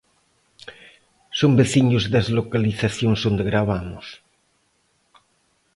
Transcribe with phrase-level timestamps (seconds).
[1.39, 4.05] Son veciños das localizacións onde gravamos.